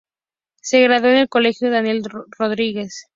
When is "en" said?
1.11-1.17